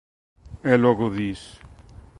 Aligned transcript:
E 0.71 0.73
logo 0.83 1.05
dis 1.17 1.41